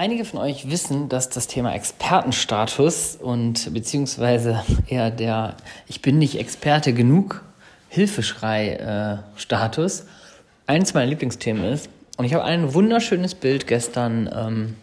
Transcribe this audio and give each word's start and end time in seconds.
Einige 0.00 0.24
von 0.24 0.38
euch 0.38 0.70
wissen, 0.70 1.08
dass 1.08 1.28
das 1.28 1.48
Thema 1.48 1.74
Expertenstatus 1.74 3.18
und 3.20 3.74
beziehungsweise 3.74 4.62
eher 4.86 5.10
der 5.10 5.56
Ich 5.88 6.02
bin 6.02 6.18
nicht 6.18 6.38
Experte 6.38 6.94
genug 6.94 7.42
Hilfeschrei-Status 7.88 10.00
äh, 10.00 10.04
eines 10.68 10.94
meiner 10.94 11.06
Lieblingsthemen 11.06 11.64
ist. 11.64 11.90
Und 12.16 12.26
ich 12.26 12.34
habe 12.34 12.44
ein 12.44 12.74
wunderschönes 12.74 13.34
Bild 13.34 13.66
gestern, 13.66 14.30
ähm, 14.32 14.76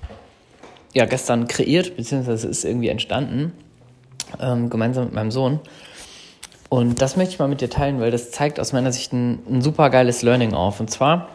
ja, 0.94 1.06
gestern 1.06 1.48
kreiert, 1.48 1.96
beziehungsweise 1.96 2.50
ist 2.50 2.66
irgendwie 2.66 2.90
entstanden, 2.90 3.54
ähm, 4.42 4.70
gemeinsam 4.70 5.06
mit 5.06 5.14
meinem 5.14 5.32
Sohn. 5.32 5.62
Und 6.68 7.02
das 7.02 7.16
möchte 7.16 7.36
ich 7.36 7.40
mal 7.40 7.48
mit 7.48 7.62
dir 7.62 7.70
teilen, 7.70 8.02
weil 8.02 8.12
das 8.12 8.32
zeigt 8.32 8.60
aus 8.60 8.74
meiner 8.74 8.92
Sicht 8.92 9.14
ein, 9.14 9.40
ein 9.50 9.62
super 9.62 9.90
geiles 9.90 10.24
Learning 10.24 10.54
auf. 10.54 10.82
Und 10.82 10.92
zwar 10.92 11.30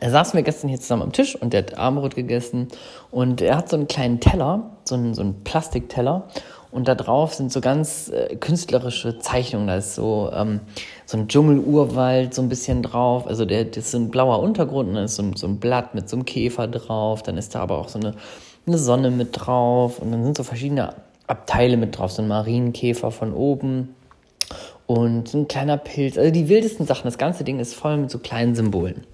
er 0.00 0.10
saßen 0.10 0.36
wir 0.36 0.42
gestern 0.42 0.68
hier 0.68 0.80
zusammen 0.80 1.02
am 1.02 1.12
Tisch 1.12 1.36
und 1.36 1.52
der 1.52 1.62
hat 1.62 1.78
Armbrot 1.78 2.16
gegessen 2.16 2.68
und 3.10 3.40
er 3.40 3.56
hat 3.56 3.68
so 3.68 3.76
einen 3.76 3.86
kleinen 3.86 4.20
Teller, 4.20 4.70
so 4.84 4.96
einen, 4.96 5.14
so 5.14 5.22
einen 5.22 5.44
Plastikteller 5.44 6.28
und 6.76 6.88
da 6.88 6.94
drauf 6.94 7.32
sind 7.32 7.52
so 7.52 7.62
ganz 7.62 8.10
äh, 8.10 8.36
künstlerische 8.36 9.18
Zeichnungen. 9.18 9.66
Da 9.66 9.76
ist 9.76 9.94
so, 9.94 10.30
ähm, 10.34 10.60
so 11.06 11.16
ein 11.16 11.28
Dschungelurwald 11.28 12.34
so 12.34 12.42
ein 12.42 12.50
bisschen 12.50 12.82
drauf. 12.82 13.26
Also 13.26 13.46
der, 13.46 13.64
das 13.64 13.86
ist 13.86 13.94
ein 13.94 14.10
blauer 14.10 14.40
Untergrund 14.40 14.90
und 14.90 14.96
dann 14.96 15.04
ist 15.04 15.16
so 15.16 15.22
ein, 15.22 15.36
so 15.36 15.46
ein 15.46 15.58
Blatt 15.58 15.94
mit 15.94 16.08
so 16.08 16.16
einem 16.16 16.26
Käfer 16.26 16.68
drauf. 16.68 17.22
Dann 17.22 17.38
ist 17.38 17.54
da 17.54 17.60
aber 17.60 17.78
auch 17.78 17.88
so 17.88 17.98
eine, 17.98 18.14
eine 18.66 18.76
Sonne 18.76 19.10
mit 19.10 19.30
drauf 19.32 20.00
und 20.00 20.12
dann 20.12 20.24
sind 20.24 20.36
so 20.36 20.42
verschiedene 20.42 20.94
Abteile 21.26 21.76
mit 21.76 21.96
drauf. 21.96 22.12
So 22.12 22.20
ein 22.20 22.28
Marienkäfer 22.28 23.10
von 23.10 23.32
oben 23.32 23.94
und 24.86 25.28
so 25.28 25.38
ein 25.38 25.48
kleiner 25.48 25.78
Pilz. 25.78 26.18
Also 26.18 26.30
die 26.30 26.48
wildesten 26.48 26.86
Sachen. 26.86 27.04
Das 27.04 27.16
ganze 27.16 27.42
Ding 27.42 27.58
ist 27.58 27.74
voll 27.74 27.96
mit 27.96 28.10
so 28.10 28.18
kleinen 28.18 28.54
Symbolen. 28.54 29.04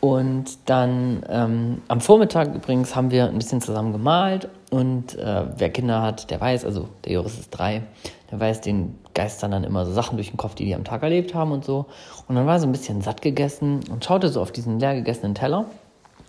Und 0.00 0.58
dann 0.66 1.24
ähm, 1.28 1.82
am 1.88 2.00
Vormittag 2.00 2.54
übrigens 2.54 2.94
haben 2.94 3.10
wir 3.10 3.26
ein 3.26 3.36
bisschen 3.36 3.60
zusammen 3.60 3.92
gemalt 3.92 4.48
und 4.70 5.18
äh, 5.18 5.44
wer 5.56 5.70
Kinder 5.70 6.02
hat, 6.02 6.30
der 6.30 6.40
weiß, 6.40 6.64
also 6.64 6.88
der 7.04 7.14
Joris 7.14 7.36
ist 7.38 7.50
drei, 7.50 7.82
der 8.30 8.38
weiß, 8.38 8.60
den 8.60 8.96
geistern 9.14 9.50
dann 9.50 9.64
immer 9.64 9.84
so 9.84 9.92
Sachen 9.92 10.16
durch 10.16 10.30
den 10.30 10.36
Kopf, 10.36 10.54
die 10.54 10.66
die 10.66 10.74
am 10.76 10.84
Tag 10.84 11.02
erlebt 11.02 11.34
haben 11.34 11.50
und 11.50 11.64
so. 11.64 11.86
Und 12.28 12.36
dann 12.36 12.46
war 12.46 12.54
er 12.54 12.60
so 12.60 12.66
ein 12.66 12.72
bisschen 12.72 13.02
satt 13.02 13.22
gegessen 13.22 13.80
und 13.90 14.04
schaute 14.04 14.28
so 14.28 14.40
auf 14.40 14.52
diesen 14.52 14.78
leer 14.78 14.94
gegessenen 14.94 15.34
Teller, 15.34 15.64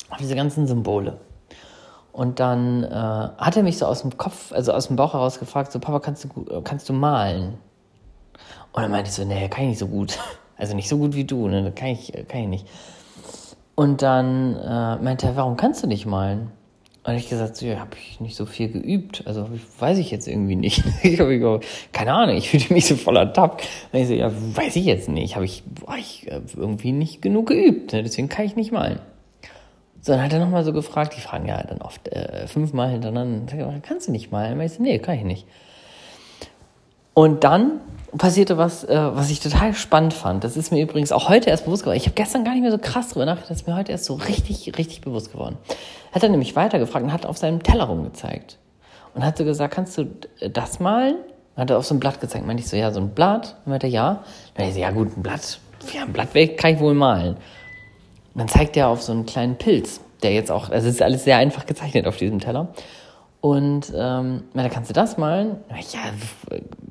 auf 0.09 0.17
diese 0.17 0.35
ganzen 0.35 0.65
Symbole. 0.65 1.17
Und 2.11 2.39
dann 2.39 2.83
äh, 2.83 2.89
hat 2.89 3.55
er 3.55 3.61
mich 3.61 3.77
so 3.77 3.85
aus 3.85 4.01
dem 4.01 4.17
Kopf, 4.17 4.51
also 4.51 4.73
aus 4.73 4.87
dem 4.87 4.95
Bauch 4.95 5.13
heraus 5.13 5.37
gefragt, 5.37 5.71
so 5.71 5.79
Papa, 5.79 5.99
kannst 5.99 6.23
du, 6.23 6.61
kannst 6.63 6.89
du 6.89 6.93
malen? 6.93 7.59
Und 8.73 8.81
dann 8.81 8.89
meinte 8.89 9.09
ich 9.09 9.15
so, 9.15 9.23
nee, 9.25 9.47
kann 9.47 9.65
ich 9.65 9.69
nicht 9.69 9.79
so 9.79 9.87
gut. 9.87 10.17
Also 10.61 10.75
nicht 10.75 10.89
so 10.89 10.97
gut 10.97 11.15
wie 11.15 11.23
du, 11.23 11.47
ne? 11.47 11.71
kann 11.73 11.87
ich, 11.87 12.11
kann 12.27 12.41
ich 12.41 12.47
nicht. 12.49 12.67
Und 13.79 14.01
dann 14.01 14.57
äh, 14.57 14.97
meinte 14.97 15.27
er, 15.27 15.37
warum 15.37 15.55
kannst 15.55 15.81
du 15.81 15.87
nicht 15.87 16.05
malen? 16.05 16.51
Und 17.05 17.15
ich 17.15 17.29
gesagt, 17.29 17.55
so, 17.55 17.65
ja, 17.65 17.79
habe 17.79 17.91
ich 17.95 18.19
nicht 18.19 18.35
so 18.35 18.45
viel 18.45 18.67
geübt. 18.67 19.23
Also 19.25 19.47
weiß 19.79 19.99
ich 19.99 20.11
jetzt 20.11 20.27
irgendwie 20.27 20.57
nicht. 20.57 20.83
ich 21.03 21.17
habe 21.17 21.61
keine 21.93 22.11
Ahnung, 22.11 22.35
ich 22.35 22.49
fühlte 22.49 22.73
mich 22.73 22.87
so 22.87 22.97
voller 22.97 23.31
Tapp. 23.31 23.61
Und 23.93 23.99
ich 24.01 24.09
so, 24.09 24.13
ja, 24.15 24.33
weiß 24.33 24.75
ich 24.75 24.83
jetzt 24.83 25.07
nicht. 25.07 25.35
Habe 25.35 25.45
ich, 25.45 25.63
boah, 25.63 25.95
ich 25.97 26.29
äh, 26.29 26.41
irgendwie 26.57 26.91
nicht 26.91 27.21
genug 27.21 27.47
geübt. 27.47 27.93
Ne? 27.93 28.03
Deswegen 28.03 28.27
kann 28.27 28.43
ich 28.43 28.57
nicht 28.57 28.73
malen. 28.73 28.99
So, 30.01 30.11
dann 30.11 30.23
hat 30.23 30.33
er 30.33 30.39
nochmal 30.39 30.65
so 30.65 30.73
gefragt, 30.73 31.13
die 31.15 31.21
fragen 31.21 31.47
ja 31.47 31.63
dann 31.63 31.81
oft 31.81 32.09
äh, 32.09 32.47
fünfmal 32.47 32.89
hintereinander, 32.89 33.79
kannst 33.81 34.09
du 34.09 34.11
nicht 34.11 34.29
malen? 34.29 34.59
Und 34.59 34.65
ich 34.65 34.73
so, 34.73 34.83
nee, 34.83 34.99
kann 34.99 35.15
ich 35.15 35.23
nicht. 35.23 35.47
Und 37.19 37.43
dann 37.43 37.81
passierte 38.17 38.57
was, 38.57 38.85
äh, 38.85 38.95
was 38.95 39.29
ich 39.29 39.41
total 39.41 39.73
spannend 39.73 40.13
fand. 40.13 40.45
Das 40.45 40.55
ist 40.55 40.71
mir 40.71 40.81
übrigens 40.81 41.11
auch 41.11 41.27
heute 41.27 41.49
erst 41.49 41.65
bewusst 41.65 41.83
geworden. 41.83 41.97
Ich 41.97 42.05
habe 42.05 42.15
gestern 42.15 42.45
gar 42.45 42.53
nicht 42.53 42.61
mehr 42.61 42.71
so 42.71 42.77
krass 42.77 43.09
drüber 43.09 43.25
nachgedacht, 43.25 43.51
das 43.51 43.57
ist 43.57 43.67
mir 43.67 43.75
heute 43.75 43.91
erst 43.91 44.05
so 44.05 44.13
richtig, 44.13 44.77
richtig 44.77 45.01
bewusst 45.01 45.33
geworden. 45.33 45.57
Hat 46.13 46.23
er 46.23 46.29
nämlich 46.29 46.55
weitergefragt 46.55 47.03
und 47.03 47.11
hat 47.11 47.25
auf 47.25 47.37
seinem 47.37 47.61
Teller 47.61 47.83
rumgezeigt. 47.83 48.57
Und 49.15 49.25
hat 49.25 49.37
so 49.37 49.43
gesagt, 49.43 49.73
kannst 49.73 49.97
du 49.97 50.05
das 50.53 50.79
malen? 50.79 51.17
Hat 51.57 51.69
er 51.69 51.77
auf 51.79 51.85
so 51.85 51.93
ein 51.93 51.99
Blatt 51.99 52.21
gezeigt. 52.21 52.47
Meinte 52.47 52.63
ich 52.63 52.69
so, 52.69 52.77
ja, 52.77 52.89
so 52.89 53.01
ein 53.01 53.09
Blatt? 53.09 53.57
Und 53.65 53.71
meinte 53.71 53.87
er, 53.87 53.91
ja. 53.91 54.23
Dann 54.53 54.69
ich 54.69 54.75
so, 54.75 54.79
ja 54.79 54.91
gut, 54.91 55.17
ein 55.17 55.21
Blatt. 55.21 55.59
Ja, 55.93 56.03
ein 56.03 56.13
Blatt 56.13 56.29
kann 56.55 56.75
ich 56.75 56.79
wohl 56.79 56.93
malen. 56.93 57.35
Und 57.35 57.39
dann 58.33 58.47
zeigt 58.47 58.77
er 58.77 58.87
auf 58.87 59.01
so 59.01 59.11
einen 59.11 59.25
kleinen 59.25 59.57
Pilz, 59.57 59.99
der 60.23 60.31
jetzt 60.31 60.51
auch, 60.51 60.69
also 60.69 60.87
es 60.87 60.95
ist 60.95 61.01
alles 61.01 61.25
sehr 61.25 61.35
einfach 61.35 61.65
gezeichnet 61.65 62.07
auf 62.07 62.15
diesem 62.15 62.39
Teller. 62.39 62.69
Und 63.41 63.93
ähm, 63.95 64.43
da 64.53 64.67
kannst 64.67 64.89
du 64.89 64.93
das 64.93 65.17
malen? 65.17 65.57
Ja, 65.69 66.11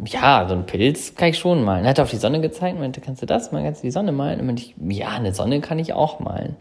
ja, 0.05 0.49
so 0.49 0.55
ein 0.55 0.65
Pilz 0.65 1.15
kann 1.15 1.29
ich 1.29 1.39
schon 1.39 1.63
malen. 1.63 1.85
Er 1.85 1.91
hat 1.91 2.01
auf 2.01 2.11
die 2.11 2.17
Sonne 2.17 2.41
gezeigt 2.41 2.75
und 2.75 2.81
meinte, 2.81 3.03
kannst 3.03 3.21
du 3.21 3.27
das 3.27 3.53
malen? 3.53 3.67
Kannst 3.67 3.83
du 3.83 3.87
die 3.87 3.91
Sonne 3.91 4.13
malen? 4.13 4.41
Und 4.41 4.47
meinte 4.47 4.63
ich, 4.63 4.75
ja, 4.97 5.09
eine 5.09 5.35
Sonne 5.35 5.61
kann 5.61 5.79
ich 5.79 5.93
auch 5.93 6.21
malen. 6.21 6.57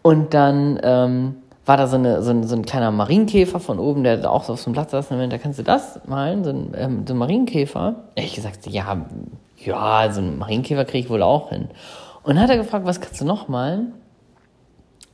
Und 0.00 0.32
dann 0.32 0.80
ähm, 0.82 1.36
war 1.66 1.76
da 1.76 1.86
so, 1.86 1.96
eine, 1.96 2.22
so, 2.22 2.30
ein, 2.30 2.44
so 2.44 2.56
ein 2.56 2.64
kleiner 2.64 2.90
Marienkäfer 2.90 3.60
von 3.60 3.78
oben, 3.78 4.04
der 4.04 4.30
auch 4.30 4.44
so 4.44 4.54
auf 4.54 4.60
so 4.60 4.66
einem 4.66 4.74
Platz 4.74 4.92
saß. 4.92 5.10
Und 5.10 5.18
meinte, 5.18 5.38
kannst 5.38 5.58
du 5.58 5.62
das 5.62 6.00
malen? 6.06 6.42
So 6.42 6.50
ein, 6.50 6.72
ähm, 6.74 7.04
so 7.06 7.12
ein 7.12 7.18
Marienkäfer? 7.18 7.96
Ich 8.14 8.34
gesagt, 8.34 8.66
ja, 8.66 9.04
ja, 9.58 10.10
so 10.10 10.22
ein 10.22 10.38
Marienkäfer 10.38 10.86
kriege 10.86 11.04
ich 11.04 11.10
wohl 11.10 11.22
auch 11.22 11.50
hin. 11.50 11.68
Und 12.22 12.36
dann 12.36 12.40
hat 12.42 12.50
er 12.50 12.56
gefragt, 12.56 12.86
was 12.86 13.02
kannst 13.02 13.20
du 13.20 13.26
noch 13.26 13.48
malen? 13.48 13.92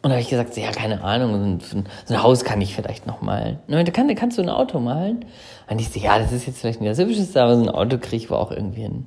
Und 0.00 0.10
da 0.10 0.14
habe 0.14 0.20
ich 0.20 0.31
gesagt, 0.31 0.56
ja, 0.56 0.70
keine 0.70 1.03
Ahnung, 1.03 1.60
so 1.60 1.76
ein, 1.76 1.84
so 2.04 2.14
ein, 2.14 2.22
Haus 2.22 2.44
kann 2.44 2.60
ich 2.60 2.76
vielleicht 2.76 3.06
noch 3.06 3.20
malen. 3.20 3.59
Und 3.66 3.75
dann 3.75 3.92
kann, 3.92 4.14
kannst 4.14 4.38
du 4.38 4.42
ein 4.42 4.48
Auto 4.48 4.78
malen? 4.78 5.25
Und 5.69 5.81
ich 5.81 5.88
so, 5.91 5.98
ja, 5.98 6.19
das 6.19 6.32
ist 6.32 6.47
jetzt 6.47 6.60
vielleicht 6.60 6.81
nicht 6.81 6.91
das 6.91 6.98
Hübscheste, 6.98 7.42
aber 7.42 7.56
so 7.56 7.62
ein 7.62 7.69
Auto 7.69 7.98
kriege 7.98 8.16
ich 8.16 8.31
wohl 8.31 8.36
auch 8.36 8.53
irgendwie 8.53 8.82
hin. 8.82 9.06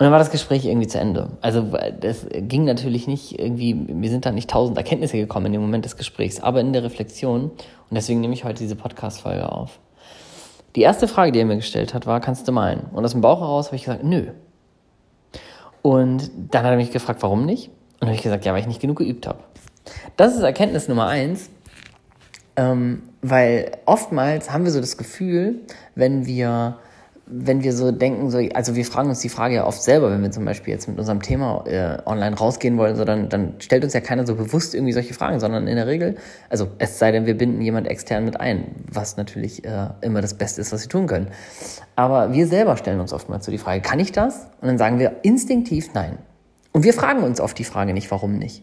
Und 0.00 0.04
dann 0.04 0.12
war 0.12 0.18
das 0.18 0.30
Gespräch 0.30 0.64
irgendwie 0.64 0.88
zu 0.88 0.98
Ende. 0.98 1.28
Also 1.42 1.62
das 2.00 2.26
ging 2.32 2.64
natürlich 2.64 3.06
nicht 3.06 3.38
irgendwie, 3.38 3.76
wir 3.86 4.10
sind 4.10 4.26
da 4.26 4.32
nicht 4.32 4.50
tausend 4.50 4.76
Erkenntnisse 4.78 5.18
gekommen 5.18 5.46
in 5.46 5.52
dem 5.52 5.60
Moment 5.60 5.84
des 5.84 5.96
Gesprächs, 5.96 6.40
aber 6.40 6.60
in 6.60 6.72
der 6.72 6.82
Reflexion. 6.82 7.42
Und 7.44 7.60
deswegen 7.90 8.20
nehme 8.20 8.34
ich 8.34 8.44
heute 8.44 8.60
diese 8.60 8.76
Podcast-Folge 8.76 9.52
auf. 9.52 9.78
Die 10.74 10.80
erste 10.80 11.06
Frage, 11.06 11.32
die 11.32 11.40
er 11.40 11.44
mir 11.44 11.56
gestellt 11.56 11.94
hat, 11.94 12.06
war, 12.06 12.20
kannst 12.20 12.48
du 12.48 12.52
malen? 12.52 12.86
Und 12.92 13.04
aus 13.04 13.12
dem 13.12 13.20
Bauch 13.20 13.40
heraus 13.40 13.66
habe 13.66 13.76
ich 13.76 13.84
gesagt, 13.84 14.02
nö. 14.02 14.28
Und 15.82 16.30
dann 16.50 16.64
hat 16.64 16.70
er 16.70 16.76
mich 16.76 16.92
gefragt, 16.92 17.22
warum 17.22 17.44
nicht? 17.44 17.70
Und 18.00 18.06
dann 18.06 18.08
habe 18.08 18.16
ich 18.16 18.22
gesagt, 18.22 18.46
ja, 18.46 18.54
weil 18.54 18.60
ich 18.60 18.66
nicht 18.66 18.80
genug 18.80 18.96
geübt 18.96 19.26
habe. 19.26 19.40
Das 20.16 20.34
ist 20.34 20.42
Erkenntnis 20.42 20.88
Nummer 20.88 21.06
eins, 21.06 21.50
ähm, 22.56 23.02
weil 23.20 23.72
oftmals 23.84 24.50
haben 24.50 24.64
wir 24.64 24.72
so 24.72 24.80
das 24.80 24.96
Gefühl, 24.96 25.60
wenn 25.94 26.24
wir, 26.24 26.78
wenn 27.26 27.62
wir 27.62 27.74
so 27.74 27.92
denken, 27.92 28.30
so, 28.30 28.38
also 28.54 28.74
wir 28.74 28.86
fragen 28.86 29.10
uns 29.10 29.20
die 29.20 29.28
Frage 29.28 29.56
ja 29.56 29.66
oft 29.66 29.82
selber, 29.82 30.10
wenn 30.10 30.22
wir 30.22 30.30
zum 30.30 30.46
Beispiel 30.46 30.72
jetzt 30.72 30.88
mit 30.88 30.98
unserem 30.98 31.20
Thema 31.20 31.64
äh, 31.66 31.98
online 32.06 32.36
rausgehen 32.36 32.78
wollen, 32.78 32.96
so 32.96 33.04
dann, 33.04 33.28
dann 33.28 33.54
stellt 33.58 33.84
uns 33.84 33.92
ja 33.92 34.00
keiner 34.00 34.26
so 34.26 34.34
bewusst 34.34 34.74
irgendwie 34.74 34.92
solche 34.92 35.12
Fragen, 35.12 35.38
sondern 35.38 35.66
in 35.66 35.76
der 35.76 35.86
Regel, 35.86 36.16
also 36.48 36.68
es 36.78 36.98
sei 36.98 37.12
denn, 37.12 37.26
wir 37.26 37.36
binden 37.36 37.60
jemand 37.60 37.86
extern 37.86 38.24
mit 38.24 38.40
ein, 38.40 38.76
was 38.90 39.18
natürlich 39.18 39.64
äh, 39.66 39.88
immer 40.00 40.22
das 40.22 40.34
Beste 40.34 40.62
ist, 40.62 40.72
was 40.72 40.82
wir 40.82 40.88
tun 40.88 41.06
können. 41.06 41.28
Aber 41.96 42.32
wir 42.32 42.46
selber 42.46 42.78
stellen 42.78 43.00
uns 43.00 43.12
oftmals 43.12 43.44
so 43.44 43.52
die 43.52 43.58
Frage, 43.58 43.82
kann 43.82 44.00
ich 44.00 44.12
das? 44.12 44.46
Und 44.62 44.68
dann 44.68 44.78
sagen 44.78 44.98
wir 44.98 45.16
instinktiv 45.22 45.90
nein. 45.92 46.18
Und 46.72 46.84
wir 46.84 46.94
fragen 46.94 47.22
uns 47.22 47.40
oft 47.40 47.58
die 47.58 47.64
Frage 47.64 47.92
nicht, 47.92 48.10
warum 48.10 48.38
nicht. 48.38 48.62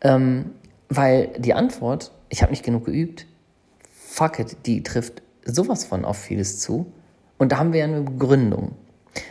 Ähm, 0.00 0.52
weil 0.88 1.28
die 1.38 1.54
Antwort, 1.54 2.12
ich 2.28 2.42
habe 2.42 2.52
nicht 2.52 2.64
genug 2.64 2.84
geübt, 2.84 3.26
fuck 3.90 4.38
it, 4.38 4.56
die 4.66 4.82
trifft 4.82 5.22
sowas 5.44 5.84
von 5.84 6.04
auf 6.04 6.18
vieles 6.18 6.60
zu. 6.60 6.92
Und 7.38 7.52
da 7.52 7.58
haben 7.58 7.72
wir 7.72 7.80
ja 7.80 7.86
eine 7.86 8.02
Begründung. 8.02 8.76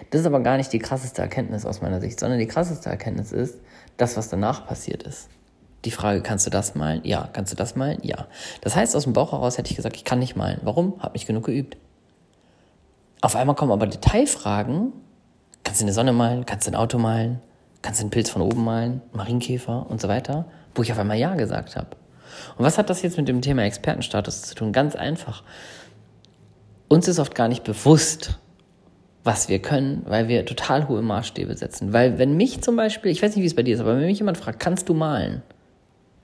Das 0.09 0.21
ist 0.21 0.27
aber 0.27 0.41
gar 0.41 0.57
nicht 0.57 0.73
die 0.73 0.79
krasseste 0.79 1.21
Erkenntnis 1.21 1.65
aus 1.65 1.81
meiner 1.81 2.01
Sicht, 2.01 2.19
sondern 2.19 2.39
die 2.39 2.47
krasseste 2.47 2.89
Erkenntnis 2.89 3.31
ist 3.31 3.59
das, 3.97 4.17
was 4.17 4.29
danach 4.29 4.67
passiert 4.67 5.03
ist. 5.03 5.29
Die 5.85 5.91
Frage, 5.91 6.21
kannst 6.21 6.45
du 6.45 6.51
das 6.51 6.75
malen? 6.75 7.01
Ja. 7.03 7.29
Kannst 7.33 7.51
du 7.51 7.55
das 7.55 7.75
malen? 7.75 7.97
Ja. 8.03 8.27
Das 8.61 8.75
heißt, 8.75 8.95
aus 8.95 9.03
dem 9.05 9.13
Bauch 9.13 9.31
heraus 9.31 9.57
hätte 9.57 9.71
ich 9.71 9.75
gesagt, 9.75 9.95
ich 9.95 10.03
kann 10.03 10.19
nicht 10.19 10.35
malen. 10.35 10.59
Warum? 10.63 10.95
Hab 10.99 11.13
nicht 11.13 11.25
genug 11.25 11.45
geübt. 11.45 11.77
Auf 13.21 13.35
einmal 13.35 13.55
kommen 13.55 13.71
aber 13.71 13.87
Detailfragen. 13.87 14.93
Kannst 15.63 15.81
du 15.81 15.85
eine 15.85 15.93
Sonne 15.93 16.13
malen? 16.13 16.45
Kannst 16.45 16.67
du 16.67 16.71
ein 16.71 16.75
Auto 16.75 16.97
malen? 16.97 17.39
Kannst 17.81 17.99
du 17.99 18.03
einen 18.03 18.11
Pilz 18.11 18.29
von 18.29 18.41
oben 18.41 18.63
malen, 18.63 19.01
Marienkäfer 19.13 19.89
und 19.89 20.01
so 20.01 20.07
weiter, 20.07 20.45
wo 20.75 20.81
ich 20.81 20.91
auf 20.91 20.99
einmal 20.99 21.17
Ja 21.17 21.35
gesagt 21.35 21.75
habe. 21.75 21.89
Und 22.57 22.65
was 22.65 22.77
hat 22.77 22.89
das 22.89 23.01
jetzt 23.01 23.17
mit 23.17 23.27
dem 23.27 23.41
Thema 23.41 23.63
Expertenstatus 23.63 24.43
zu 24.43 24.55
tun? 24.55 24.71
Ganz 24.71 24.95
einfach. 24.95 25.43
Uns 26.87 27.07
ist 27.07 27.19
oft 27.19 27.35
gar 27.35 27.47
nicht 27.47 27.63
bewusst, 27.63 28.39
was 29.23 29.49
wir 29.49 29.59
können, 29.59 30.03
weil 30.07 30.27
wir 30.27 30.45
total 30.45 30.87
hohe 30.87 31.01
Maßstäbe 31.01 31.55
setzen. 31.55 31.93
Weil 31.93 32.17
wenn 32.17 32.35
mich 32.35 32.61
zum 32.61 32.75
Beispiel, 32.75 33.11
ich 33.11 33.21
weiß 33.21 33.35
nicht, 33.35 33.43
wie 33.43 33.47
es 33.47 33.55
bei 33.55 33.63
dir 33.63 33.75
ist, 33.75 33.81
aber 33.81 33.95
wenn 33.95 34.05
mich 34.05 34.19
jemand 34.19 34.37
fragt, 34.37 34.59
kannst 34.59 34.89
du 34.89 34.93
malen? 34.93 35.43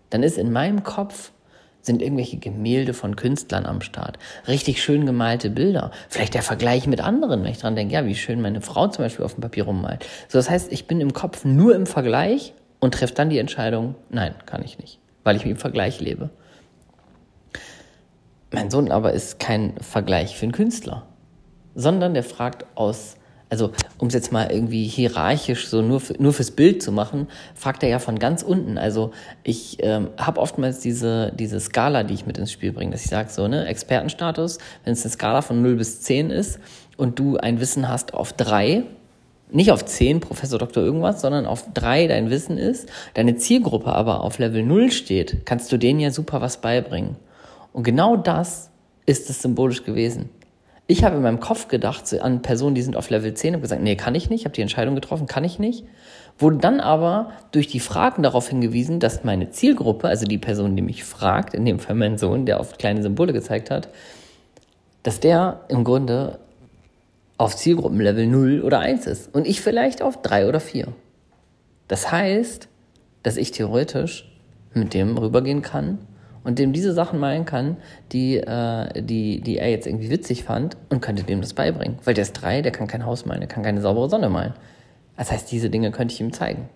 Dann 0.09 0.23
ist 0.23 0.37
in 0.37 0.51
meinem 0.51 0.83
Kopf 0.83 1.31
sind 1.81 2.01
irgendwelche 2.01 2.37
Gemälde 2.37 2.93
von 2.93 3.15
Künstlern 3.15 3.65
am 3.65 3.81
Start. 3.81 4.19
Richtig 4.47 4.83
schön 4.83 5.05
gemalte 5.05 5.49
Bilder. 5.49 5.91
Vielleicht 6.09 6.33
der 6.33 6.41
Vergleich 6.41 6.87
mit 6.87 7.01
anderen, 7.01 7.43
wenn 7.43 7.51
ich 7.51 7.59
dran 7.59 7.75
denke, 7.75 7.93
ja, 7.93 8.05
wie 8.05 8.15
schön 8.15 8.41
meine 8.41 8.61
Frau 8.61 8.87
zum 8.87 9.05
Beispiel 9.05 9.25
auf 9.25 9.35
dem 9.35 9.41
Papier 9.41 9.63
rummalt. 9.63 10.05
So, 10.27 10.37
das 10.37 10.49
heißt, 10.49 10.71
ich 10.71 10.87
bin 10.87 11.01
im 11.01 11.13
Kopf 11.13 11.45
nur 11.45 11.75
im 11.75 11.85
Vergleich 11.85 12.53
und 12.79 12.93
treffe 12.93 13.13
dann 13.13 13.29
die 13.29 13.39
Entscheidung, 13.39 13.95
nein, 14.09 14.35
kann 14.45 14.63
ich 14.63 14.79
nicht, 14.79 14.99
weil 15.23 15.35
ich 15.35 15.45
im 15.45 15.57
Vergleich 15.57 15.99
lebe. 15.99 16.29
Mein 18.51 18.71
Sohn 18.71 18.91
aber 18.91 19.13
ist 19.13 19.39
kein 19.39 19.73
Vergleich 19.79 20.37
für 20.37 20.43
einen 20.43 20.53
Künstler, 20.53 21.05
sondern 21.75 22.13
der 22.13 22.23
fragt 22.23 22.65
aus 22.75 23.16
Also, 23.49 23.71
um 23.97 24.09
es 24.09 24.13
jetzt 24.13 24.31
mal 24.31 24.51
irgendwie 24.51 24.85
hierarchisch 24.85 25.67
so 25.67 25.81
nur, 25.81 26.01
für, 26.01 26.21
nur 26.21 26.33
fürs 26.33 26.51
Bild 26.51 26.83
zu 26.83 26.91
machen, 26.91 27.27
fragt 27.55 27.81
er 27.81 27.89
ja 27.89 27.99
von 27.99 28.19
ganz 28.19 28.43
unten. 28.43 28.77
Also, 28.77 29.11
ich 29.43 29.77
ähm, 29.81 30.09
habe 30.17 30.41
oftmals 30.41 30.79
diese, 30.79 31.31
diese 31.33 31.59
Skala, 31.59 32.03
die 32.03 32.13
ich 32.13 32.25
mit 32.25 32.37
ins 32.37 32.51
Spiel 32.51 32.73
bringe, 32.73 32.91
dass 32.91 33.05
ich 33.05 33.09
sage, 33.09 33.29
so, 33.29 33.47
ne, 33.47 33.65
Expertenstatus, 33.65 34.57
wenn 34.83 34.93
es 34.93 35.03
eine 35.03 35.11
Skala 35.11 35.41
von 35.41 35.61
0 35.61 35.75
bis 35.75 36.01
10 36.01 36.29
ist 36.29 36.59
und 36.97 37.19
du 37.19 37.37
ein 37.37 37.61
Wissen 37.61 37.87
hast 37.87 38.13
auf 38.13 38.33
3, 38.33 38.83
nicht 39.49 39.71
auf 39.71 39.85
10, 39.85 40.19
Professor 40.19 40.59
Doktor 40.59 40.83
irgendwas, 40.83 41.21
sondern 41.21 41.45
auf 41.45 41.65
3 41.73 42.07
dein 42.07 42.29
Wissen 42.29 42.57
ist, 42.57 42.89
deine 43.13 43.37
Zielgruppe 43.37 43.93
aber 43.93 44.21
auf 44.23 44.39
Level 44.39 44.63
0 44.63 44.91
steht, 44.91 45.45
kannst 45.45 45.71
du 45.71 45.77
denen 45.77 46.01
ja 46.01 46.11
super 46.11 46.41
was 46.41 46.59
beibringen. 46.59 47.15
Und 47.71 47.83
genau 47.83 48.17
das 48.17 48.71
ist 49.05 49.29
es 49.29 49.41
symbolisch 49.41 49.83
gewesen. 49.83 50.29
Ich 50.89 51.03
habe 51.03 51.17
in 51.17 51.21
meinem 51.21 51.41
Kopf 51.41 51.67
gedacht 51.67 52.13
an 52.21 52.41
Personen, 52.41 52.73
die 52.73 52.81
sind 52.81 52.95
auf 52.95 53.09
Level 53.09 53.33
10 53.33 53.55
und 53.55 53.61
gesagt, 53.61 53.81
nee, 53.81 53.97
kann 53.97 54.15
ich 54.15 54.29
nicht, 54.29 54.45
habe 54.45 54.55
die 54.55 54.61
Entscheidung 54.61 54.95
getroffen, 54.95 55.27
kann 55.27 55.43
ich 55.43 55.59
nicht. 55.59 55.83
Wurde 56.39 56.57
dann 56.57 56.79
aber 56.79 57.31
durch 57.51 57.67
die 57.67 57.81
Fragen 57.81 58.23
darauf 58.23 58.47
hingewiesen, 58.47 59.01
dass 59.01 59.25
meine 59.25 59.49
Zielgruppe, 59.49 60.07
also 60.07 60.25
die 60.25 60.37
Person, 60.37 60.77
die 60.77 60.81
mich 60.81 61.03
fragt, 61.03 61.53
in 61.53 61.65
dem 61.65 61.79
Fall 61.79 61.95
mein 61.95 62.17
Sohn, 62.17 62.45
der 62.45 62.61
auf 62.61 62.77
kleine 62.77 63.03
Symbole 63.03 63.33
gezeigt 63.33 63.69
hat, 63.69 63.89
dass 65.03 65.19
der 65.19 65.61
im 65.67 65.83
Grunde 65.83 66.39
auf 67.37 67.55
Zielgruppenlevel 67.55 68.25
0 68.25 68.61
oder 68.61 68.79
1 68.79 69.07
ist 69.07 69.35
und 69.35 69.45
ich 69.45 69.59
vielleicht 69.59 70.01
auf 70.01 70.21
3 70.21 70.47
oder 70.47 70.61
4. 70.61 70.87
Das 71.89 72.11
heißt, 72.11 72.69
dass 73.23 73.35
ich 73.35 73.51
theoretisch 73.51 74.31
mit 74.73 74.93
dem 74.93 75.17
rübergehen 75.17 75.61
kann 75.61 75.99
und 76.47 76.59
dem 76.59 76.71
diese 76.71 76.93
Sachen 76.93 77.19
malen 77.19 77.43
kann, 77.43 77.75
die, 78.13 78.37
äh, 78.37 79.03
die, 79.03 79.41
die 79.41 79.57
er 79.57 79.69
jetzt 79.69 79.85
irgendwie 79.85 80.09
witzig 80.09 80.45
fand 80.45 80.77
und 80.87 81.01
könnte 81.01 81.23
dem 81.23 81.41
das 81.41 81.53
beibringen. 81.53 81.99
Weil 82.05 82.13
der 82.13 82.21
ist 82.21 82.41
drei, 82.41 82.61
der 82.61 82.71
kann 82.71 82.87
kein 82.87 83.05
Haus 83.05 83.25
malen, 83.25 83.41
der 83.41 83.49
kann 83.49 83.63
keine 83.63 83.81
saubere 83.81 84.09
Sonne 84.09 84.29
malen. 84.29 84.53
Das 85.17 85.29
heißt, 85.29 85.51
diese 85.51 85.69
Dinge 85.69 85.91
könnte 85.91 86.13
ich 86.13 86.21
ihm 86.21 86.31
zeigen. 86.31 86.69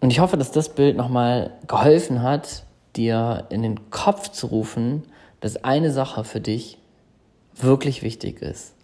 Und 0.00 0.10
ich 0.10 0.18
hoffe, 0.18 0.36
dass 0.36 0.50
das 0.50 0.70
Bild 0.70 0.96
nochmal 0.96 1.52
geholfen 1.68 2.22
hat, 2.22 2.64
dir 2.96 3.46
in 3.50 3.62
den 3.62 3.88
Kopf 3.90 4.30
zu 4.30 4.48
rufen, 4.48 5.04
dass 5.38 5.62
eine 5.62 5.92
Sache 5.92 6.24
für 6.24 6.40
dich 6.40 6.78
wirklich 7.54 8.02
wichtig 8.02 8.42
ist. 8.42 8.74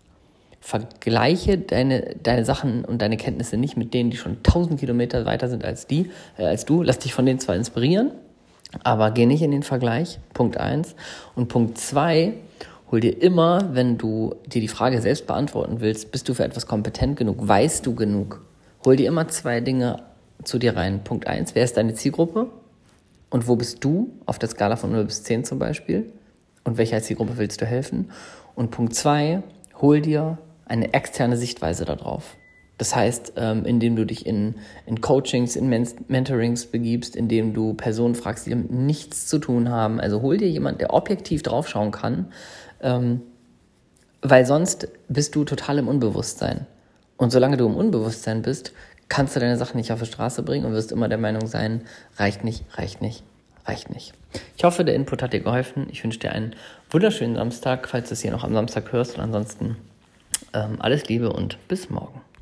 Vergleiche 0.60 1.58
deine, 1.58 2.14
deine 2.22 2.44
Sachen 2.44 2.84
und 2.84 3.02
deine 3.02 3.16
Kenntnisse 3.16 3.56
nicht 3.56 3.76
mit 3.76 3.94
denen, 3.94 4.10
die 4.10 4.16
schon 4.16 4.44
tausend 4.44 4.78
Kilometer 4.78 5.26
weiter 5.26 5.48
sind 5.48 5.64
als 5.64 5.88
die, 5.88 6.12
äh, 6.36 6.44
als 6.44 6.66
du. 6.66 6.84
Lass 6.84 7.00
dich 7.00 7.12
von 7.12 7.26
denen 7.26 7.40
zwar 7.40 7.56
inspirieren, 7.56 8.12
aber 8.84 9.10
geh 9.10 9.26
nicht 9.26 9.42
in 9.42 9.50
den 9.50 9.62
Vergleich, 9.62 10.20
Punkt 10.34 10.56
eins 10.58 10.94
Und 11.34 11.48
Punkt 11.48 11.78
zwei 11.78 12.34
hol 12.90 13.00
dir 13.00 13.20
immer, 13.22 13.70
wenn 13.72 13.98
du 13.98 14.34
dir 14.46 14.60
die 14.60 14.68
Frage 14.68 15.00
selbst 15.00 15.26
beantworten 15.26 15.80
willst, 15.80 16.10
bist 16.12 16.28
du 16.28 16.34
für 16.34 16.44
etwas 16.44 16.66
kompetent 16.66 17.16
genug, 17.16 17.46
weißt 17.46 17.84
du 17.84 17.94
genug, 17.94 18.44
hol 18.84 18.96
dir 18.96 19.08
immer 19.08 19.28
zwei 19.28 19.60
Dinge 19.60 20.02
zu 20.44 20.58
dir 20.58 20.76
rein. 20.76 21.04
Punkt 21.04 21.26
eins 21.26 21.54
wer 21.54 21.64
ist 21.64 21.76
deine 21.76 21.94
Zielgruppe? 21.94 22.48
Und 23.30 23.46
wo 23.46 23.56
bist 23.56 23.84
du 23.84 24.10
auf 24.24 24.38
der 24.38 24.48
Skala 24.48 24.76
von 24.76 24.90
0 24.90 25.04
bis 25.04 25.22
10 25.22 25.44
zum 25.44 25.58
Beispiel? 25.58 26.10
Und 26.64 26.78
welcher 26.78 27.02
Zielgruppe 27.02 27.36
willst 27.36 27.60
du 27.60 27.66
helfen? 27.66 28.10
Und 28.54 28.70
Punkt 28.70 28.94
zwei 28.94 29.42
hol 29.80 30.00
dir 30.00 30.38
eine 30.64 30.94
externe 30.94 31.36
Sichtweise 31.36 31.84
darauf. 31.84 32.37
Das 32.78 32.94
heißt, 32.94 33.32
ähm, 33.36 33.64
indem 33.64 33.96
du 33.96 34.06
dich 34.06 34.24
in, 34.24 34.54
in 34.86 35.00
Coachings, 35.00 35.56
in 35.56 35.68
Men 35.68 35.86
Mentorings 36.06 36.66
begibst, 36.66 37.16
indem 37.16 37.52
du 37.52 37.74
Personen 37.74 38.14
fragst, 38.14 38.46
die 38.46 38.50
damit 38.50 38.70
nichts 38.70 39.26
zu 39.26 39.38
tun 39.38 39.68
haben. 39.68 40.00
Also 40.00 40.22
hol 40.22 40.36
dir 40.36 40.48
jemand, 40.48 40.80
der 40.80 40.94
objektiv 40.94 41.42
draufschauen 41.42 41.90
kann, 41.90 42.32
ähm, 42.80 43.20
weil 44.22 44.46
sonst 44.46 44.88
bist 45.08 45.34
du 45.34 45.44
total 45.44 45.78
im 45.78 45.88
Unbewusstsein. 45.88 46.66
Und 47.16 47.30
solange 47.30 47.56
du 47.56 47.66
im 47.66 47.76
Unbewusstsein 47.76 48.42
bist, 48.42 48.72
kannst 49.08 49.34
du 49.34 49.40
deine 49.40 49.56
Sachen 49.56 49.76
nicht 49.76 49.92
auf 49.92 49.98
die 49.98 50.06
Straße 50.06 50.44
bringen 50.44 50.64
und 50.64 50.72
wirst 50.72 50.92
immer 50.92 51.08
der 51.08 51.18
Meinung 51.18 51.48
sein, 51.48 51.82
reicht 52.16 52.44
nicht, 52.44 52.64
reicht 52.76 53.02
nicht, 53.02 53.24
reicht 53.66 53.90
nicht. 53.90 54.12
Ich 54.56 54.62
hoffe, 54.62 54.84
der 54.84 54.94
Input 54.94 55.22
hat 55.22 55.32
dir 55.32 55.40
geholfen. 55.40 55.88
Ich 55.90 56.04
wünsche 56.04 56.20
dir 56.20 56.30
einen 56.30 56.54
wunderschönen 56.90 57.34
Samstag, 57.34 57.88
falls 57.88 58.08
du 58.08 58.14
es 58.14 58.20
hier 58.20 58.30
noch 58.30 58.44
am 58.44 58.52
Samstag 58.54 58.92
hörst. 58.92 59.16
Und 59.16 59.24
ansonsten 59.24 59.76
ähm, 60.54 60.76
alles 60.78 61.08
Liebe 61.08 61.32
und 61.32 61.58
bis 61.66 61.90
morgen. 61.90 62.20